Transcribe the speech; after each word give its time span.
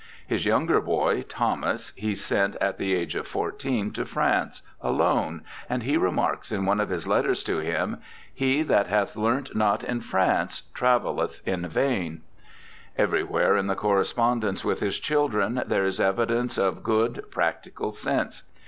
His 0.25 0.47
younger 0.47 0.81
boy, 0.81 1.21
Thomas, 1.21 1.93
he 1.95 2.15
sent 2.15 2.55
at 2.55 2.79
the 2.79 2.95
age 2.95 3.13
of 3.13 3.27
fourteen 3.27 3.91
to 3.91 4.03
France, 4.03 4.63
alone, 4.81 5.43
and 5.69 5.83
he 5.83 5.95
remarks 5.95 6.51
in 6.51 6.65
one 6.65 6.79
of 6.79 6.89
his 6.89 7.05
letters 7.07 7.43
to 7.43 7.59
him:' 7.59 7.99
He 8.43 8.63
that 8.63 8.87
hath 8.87 9.15
learnt 9.15 9.55
not 9.55 9.83
in 9.83 10.01
France 10.01 10.63
travelleth 10.73 11.43
m 11.47 11.67
vain.' 11.67 12.23
Everywhere 12.97 13.55
in 13.55 13.67
the 13.67 13.75
cor 13.75 13.99
respondence 13.99 14.65
with 14.65 14.79
his 14.79 14.97
children 14.99 15.61
there 15.67 15.85
is 15.85 15.99
evidence 16.01 16.57
of 16.57 16.81
good, 16.81 17.23
practical 17.29 17.91
sense. 17.93 18.41